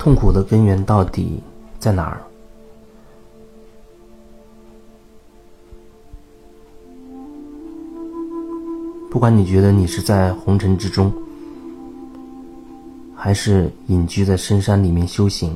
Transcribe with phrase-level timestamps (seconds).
[0.00, 1.38] 痛苦的根源到底
[1.78, 2.22] 在哪儿？
[9.10, 11.12] 不管你觉得你是在红尘之中，
[13.14, 15.54] 还是隐居在深山里面修行，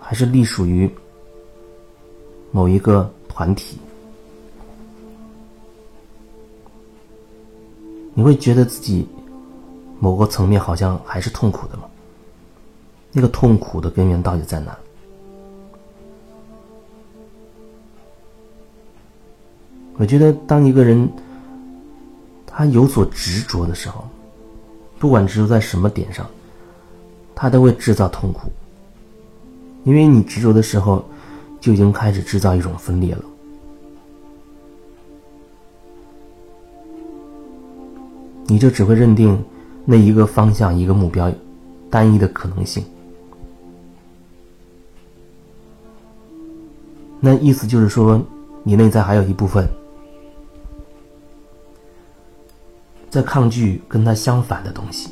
[0.00, 0.90] 还是隶属于
[2.50, 3.78] 某一个团体，
[8.14, 9.06] 你会觉得自己
[10.00, 11.84] 某个层面好像还是痛苦的嘛？
[13.12, 14.76] 那个痛苦的根源到底在哪？
[19.96, 21.06] 我觉得，当一个人
[22.46, 24.08] 他有所执着的时候，
[24.98, 26.26] 不管执着在什么点上，
[27.34, 28.50] 他都会制造痛苦。
[29.84, 31.04] 因为你执着的时候，
[31.60, 33.24] 就已经开始制造一种分裂了。
[38.46, 39.42] 你就只会认定
[39.84, 41.32] 那一个方向、一个目标、
[41.88, 42.84] 单一的可能性。
[47.20, 48.20] 那意思就是说，
[48.62, 49.68] 你内在还有一部分。
[53.10, 55.10] 在抗拒跟他相反的东西，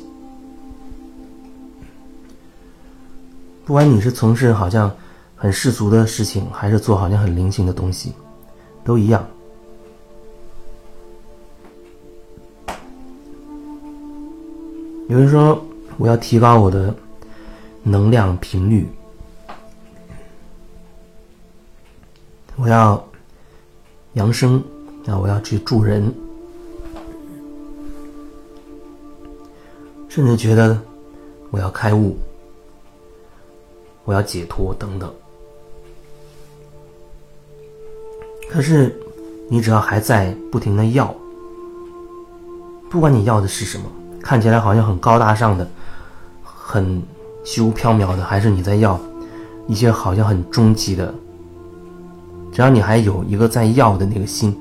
[3.65, 4.89] 不管你是从事好像
[5.35, 8.13] 很世俗的事情，还是做好像很灵性的东西，
[8.85, 9.27] 都一样。
[15.09, 15.59] 有人说
[15.97, 16.93] 我要提高我的
[17.81, 18.87] 能量频率，
[22.55, 23.03] 我要
[24.13, 24.63] 扬升
[25.07, 26.13] 啊，我要去助人。
[30.09, 30.79] 甚至觉得
[31.49, 32.15] 我要开悟，
[34.05, 35.11] 我要解脱等等。
[38.47, 38.95] 可是，
[39.49, 41.11] 你只要还在不停的要，
[42.91, 43.89] 不管你要的是什么，
[44.29, 45.67] 看起来好像很高大上的、
[46.43, 47.01] 很
[47.43, 48.99] 虚无缥缈的，还是你在要
[49.65, 51.11] 一些好像很终极的，
[52.51, 54.55] 只要你还有一个在要的那个心。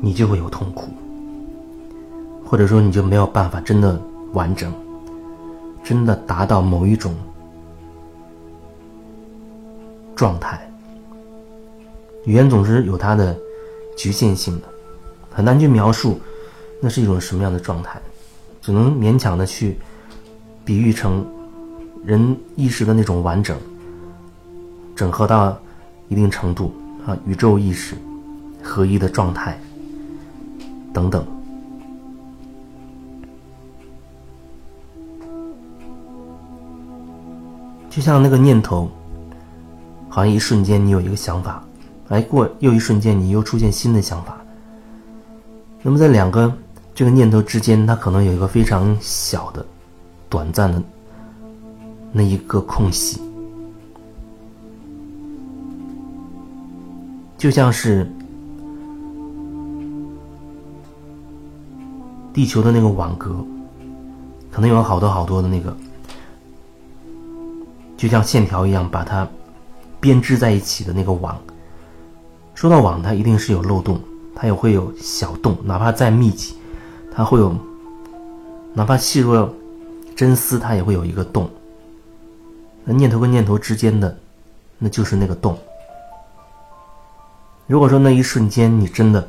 [0.00, 0.88] 你就会有痛苦，
[2.46, 4.00] 或者说你就没有办法真的
[4.32, 4.72] 完整，
[5.82, 7.14] 真的达到某一种
[10.16, 10.66] 状态。
[12.24, 13.36] 语言总是有它的
[13.96, 14.68] 局限性的，
[15.30, 16.20] 很难去描述
[16.80, 18.00] 那是一种什么样的状态，
[18.60, 19.78] 只能勉强的去
[20.64, 21.26] 比喻成
[22.04, 23.56] 人意识的那种完整，
[24.94, 25.58] 整合到
[26.08, 26.74] 一定程度
[27.06, 27.96] 啊，宇宙意识
[28.62, 29.58] 合一的状态。
[30.92, 31.26] 等等，
[37.90, 38.88] 就像那个念头，
[40.08, 41.64] 好像一瞬间你有一个想法，
[42.14, 44.40] 来过又一瞬间你又出现新的想法。
[45.82, 46.56] 那么在两个
[46.94, 49.66] 这个念头之间，它可能有一个非常小的、
[50.28, 50.80] 短暂的
[52.12, 53.20] 那一个空隙，
[57.36, 58.08] 就像是。
[62.32, 63.44] 地球的那个网格，
[64.50, 65.76] 可能有好多好多的那个，
[67.96, 69.28] 就像线条一样把它
[70.00, 71.36] 编织在一起的那个网。
[72.54, 74.00] 说到网，它一定是有漏洞，
[74.34, 76.54] 它也会有小洞，哪怕再密集，
[77.14, 77.54] 它会有，
[78.72, 79.52] 哪怕细若
[80.16, 81.50] 针丝，它也会有一个洞。
[82.84, 84.16] 那念头跟念头之间的，
[84.78, 85.58] 那就是那个洞。
[87.66, 89.28] 如果说那一瞬间你真的。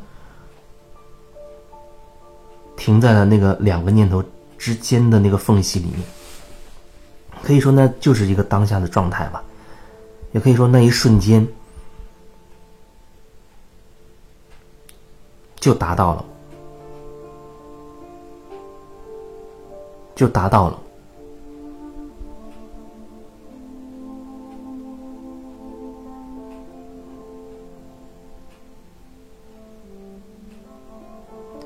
[2.77, 4.21] 停在了那个两个念头
[4.59, 5.99] 之间的那个缝隙里面，
[7.41, 9.41] 可以说那就是一个当下的状态吧，
[10.33, 11.47] 也可以说那一瞬间
[15.65, 16.25] 就达到了，
[20.13, 20.79] 就达到了。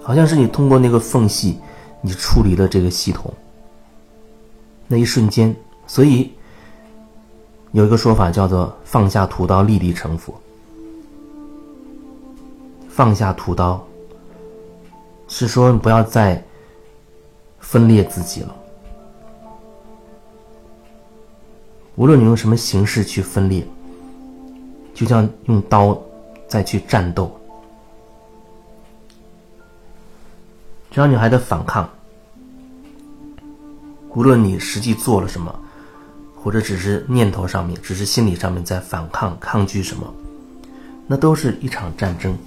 [0.01, 1.59] 好像是你通过那个缝隙，
[1.99, 3.33] 你处理了这个系统。
[4.87, 5.53] 那一瞬间，
[5.85, 6.31] 所以
[7.73, 10.33] 有一个说法叫做“放下屠刀，立地成佛”。
[12.87, 13.85] 放下屠刀，
[15.39, 16.43] 是说不要再
[17.59, 18.53] 分裂自己了。
[21.95, 23.65] 无论你用什么形式去分裂，
[24.93, 25.97] 就像用刀
[26.45, 27.33] 再去战斗。
[30.91, 31.89] 只要你还在反抗，
[34.09, 35.57] 无论你实际做了什么，
[36.35, 40.13] 或者只是念头上面、只是心理上面在反抗、抗拒什么，
[41.07, 42.37] 那都是一场战争，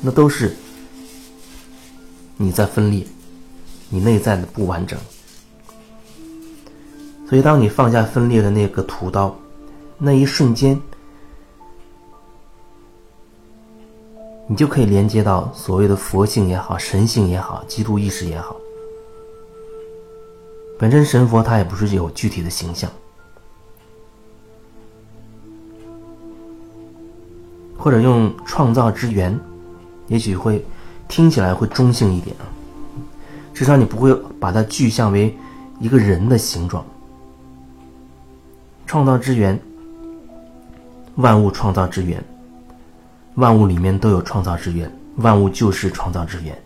[0.00, 0.56] 那都是
[2.36, 3.04] 你在分裂，
[3.88, 4.98] 你内在的不完整。
[7.28, 9.34] 所以，当你放下分裂的那个屠刀，
[9.98, 10.80] 那一瞬间，
[14.46, 18.56] 你就可以连接到所谓的佛性也好、神性也好、基督意识也好。
[20.78, 22.90] 本身神佛它也不是有具体的形象，
[27.78, 29.38] 或者用创造之源，
[30.08, 30.62] 也许会
[31.08, 32.44] 听起来会中性一点啊。
[33.52, 35.36] 至少你不会把它具象为
[35.78, 36.84] 一个人的形状。
[38.86, 39.58] 创造之源，
[41.16, 42.22] 万物创造之源，
[43.36, 46.56] 万物里面都有创造之源，万物就是创造之源，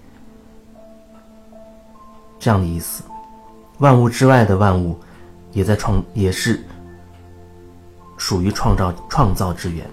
[2.38, 3.02] 这样的意思。
[3.78, 4.98] 万物之外的万物，
[5.52, 6.60] 也在创，也是
[8.16, 9.88] 属于创造创造之源。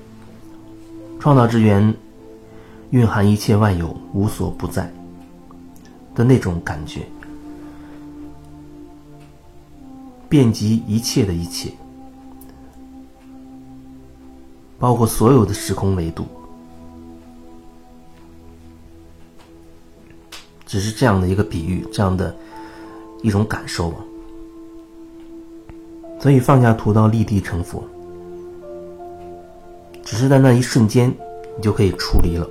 [1.19, 1.93] 创造之源
[2.95, 4.89] 蕴含一切万有，无所不在
[6.15, 7.01] 的那种感觉，
[10.29, 11.69] 遍及一切的一切，
[14.79, 16.25] 包括所有的时空维度，
[20.65, 22.33] 只是这样的一个比喻，这样的。
[23.21, 23.97] 一种感受吧，
[26.19, 27.83] 所以放下屠刀立地成佛，
[30.03, 31.11] 只是在那一瞬间，
[31.57, 32.47] 你就可以出离了。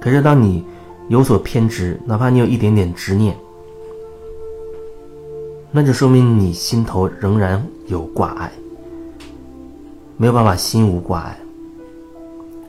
[0.00, 0.64] 可是当你
[1.08, 3.36] 有所偏执，哪怕你有一点点执念，
[5.70, 8.50] 那就说明你心头仍然有挂碍，
[10.16, 11.38] 没有办法心无挂碍。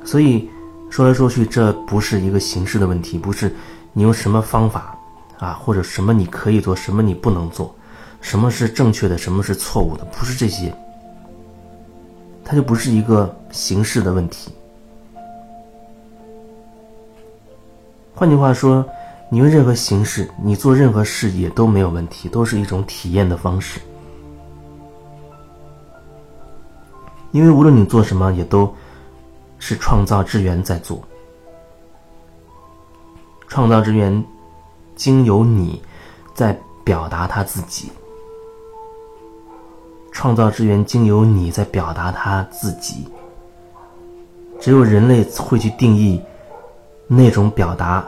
[0.04, 0.50] 所以
[0.90, 3.54] 说来说去，这不是一个形式的问题，不是
[3.94, 4.98] 你用什么方法。
[5.42, 7.74] 啊，或者什么你可以做，什么你不能做，
[8.22, 10.72] 什么是正确的，什么是错误的，不是这些，
[12.46, 14.52] 它就不是一个形式的问题。
[18.22, 18.86] 换句话说，
[19.30, 23.82] 你用任何形式，你做任何事也都没有问题，都是一种体验的方式。
[27.32, 28.72] 因为无论你做什么，也都
[29.58, 31.02] 是创造之源在做，
[33.48, 34.24] 创造之源。
[34.96, 35.82] 经由你，
[36.36, 37.92] 在表达他自己，
[40.12, 43.08] 创造之源经由你在表达他自己。
[44.60, 46.22] 只有人类会去定义
[47.14, 48.06] 那种表达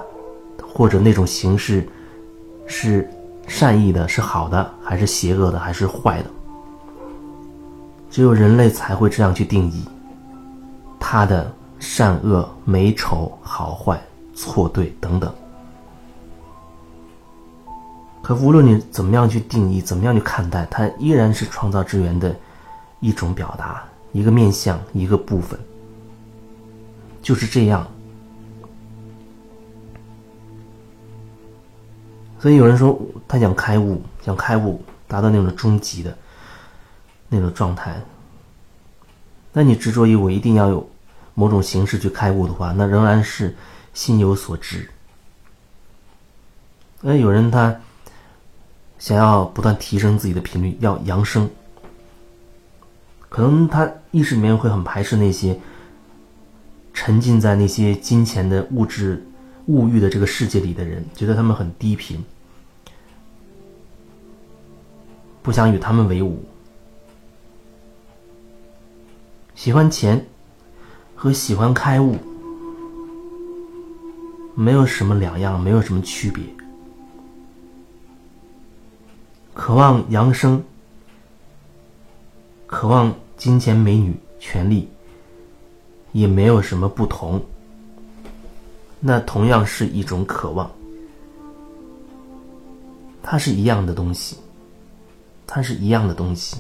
[0.66, 1.86] 或者那种形式
[2.66, 3.06] 是
[3.50, 6.32] 善意的、是好的，还是邪恶的，还是坏的。
[8.10, 9.84] 只有人类才会这样去定义
[10.98, 14.02] 他的善恶、美丑、好坏、
[14.34, 15.30] 错对等等。
[18.22, 22.34] 可无论你怎么样去定义，怎么样去看待，它依然是创造之源的
[23.02, 23.84] 一种表达，
[24.14, 25.60] 一个面相，一个部分，
[27.22, 27.86] 就是这样。
[32.44, 36.14] 所以有人说他想开悟，想开悟，达到那种终极的
[37.30, 37.96] 那种状态。
[39.54, 40.86] 那你执着于我一定要有
[41.36, 43.56] 某种形式去开悟的话，那仍然是
[43.94, 44.90] 心有所执。
[47.00, 47.74] 那有人他。
[49.00, 51.50] 想要不断提升自己的频率，要扬升，
[53.28, 55.60] 可能他意识里面会很排斥那些
[56.94, 59.22] 沉浸在那些金钱的物质、
[59.66, 62.24] 物欲的这个世界里的人，觉得他们很低频，
[65.44, 66.42] 不想与他们为伍。
[69.54, 70.26] 喜欢钱
[71.16, 72.18] 和喜欢开悟
[74.56, 76.44] 没有什么两样，没有什么区别。
[79.54, 80.64] 渴望扬升，
[82.66, 84.90] 渴望金钱、美女、权利，
[86.12, 87.40] 也没有什么不同。
[89.00, 90.72] 那同样是一种渴望，
[93.22, 94.38] 它是一样的东西，
[95.56, 96.58] 它是一样的东西。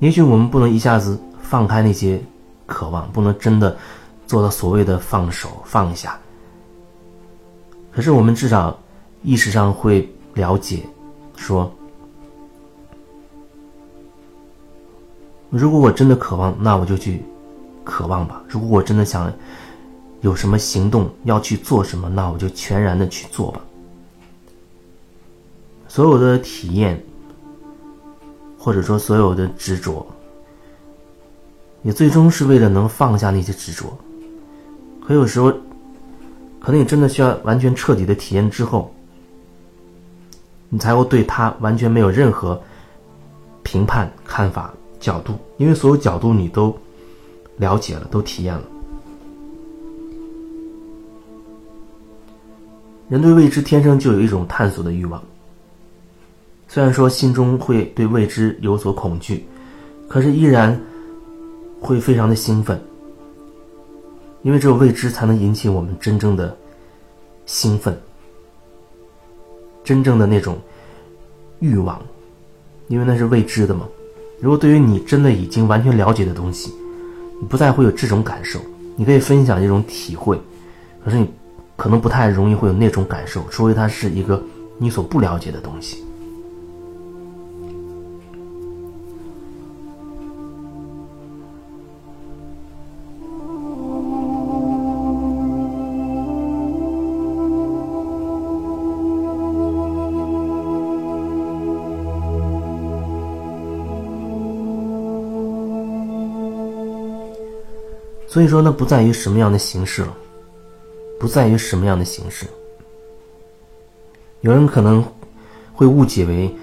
[0.00, 2.20] 也许我们不能一下子放开那些
[2.66, 3.76] 渴望，不能真的
[4.26, 6.18] 做到所谓的放手放下。
[7.92, 8.76] 可是我们至少
[9.22, 10.82] 意识上会了解，
[11.36, 11.72] 说，
[15.50, 17.22] 如果我真的渴望，那我就去
[17.84, 19.32] 渴望吧；如果我真的想
[20.20, 23.60] 有什么行动要去做什么，那我就全然的去做吧。
[25.88, 27.02] 所有的体验，
[28.58, 30.06] 或者说所有的执着，
[31.82, 33.96] 也最终是为了能放下那些执着。
[35.06, 35.52] 可有时候。
[36.58, 38.92] 可能你真的需要完全彻底的体验之后，
[40.68, 42.60] 你才会对他完全没有任何
[43.62, 45.38] 评判、看法、角度。
[45.58, 46.76] 因为所有角度你都
[47.58, 48.62] 了解了，都体验了。
[53.08, 55.22] 人对未知天生就有一种探索的欲望，
[56.66, 59.46] 虽然说心中会对未知有所恐惧，
[60.08, 60.76] 可是依然
[61.80, 62.80] 会非常的兴奋，
[64.42, 66.56] 因为只有未知才能引起我们真正的
[67.46, 67.96] 兴奋，
[69.84, 70.58] 真正的那种
[71.60, 72.02] 欲望，
[72.88, 73.86] 因为那是未知的嘛。
[74.40, 76.72] 如果对于你真的已经完全了解的东西，
[77.40, 78.58] 你不再会有这种感受，
[78.96, 80.36] 你可以分享这种体会，
[81.04, 81.30] 可是你。
[81.76, 84.42] 可能不太容易会有那种感受，除非它是一个
[84.78, 86.02] 你所不了解的东西。
[108.28, 110.14] 所以说，那不在于什么样的形式了。
[111.18, 112.46] 不在于什么样的形式。
[114.42, 115.04] 有人可能
[115.72, 116.54] 会误解为，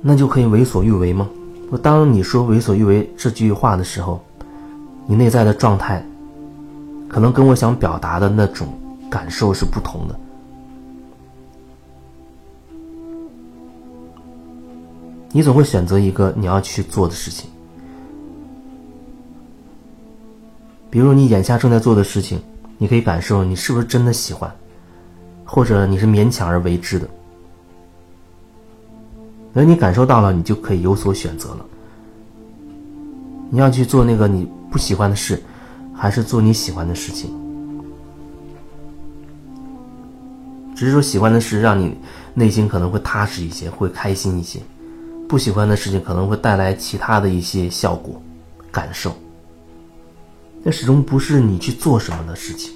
[0.00, 1.28] 那就可以为所欲为吗？
[1.82, 4.22] 当你说“为所欲为”这句话的时候，
[5.06, 6.06] 你内在的状态，
[7.08, 8.68] 可能跟我想表达的那种
[9.10, 10.20] 感受是不同的。
[15.32, 17.50] 你总会选择一个你要去做的事情，
[20.90, 22.40] 比如你眼下正在做的事情。
[22.78, 24.50] 你可以感受你是不是真的喜欢，
[25.44, 27.08] 或者你是勉强而为之的。
[29.52, 31.66] 等你感受到了，你就可以有所选择了。
[33.50, 35.40] 你要去做那个你不喜欢的事，
[35.94, 37.30] 还是做你喜欢的事情？
[40.74, 41.96] 只是说喜欢的事让你
[42.34, 44.58] 内心可能会踏实一些，会开心一些；
[45.28, 48.20] 不喜欢的事情可能会带来其他的一些效果、
[48.72, 49.14] 感受。
[50.64, 52.72] 那始终不是你去做什么的事情。